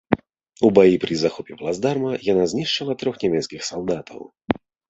[0.69, 4.19] У баі пры захопе плацдарма яна знішчыла трох нямецкіх салдатаў.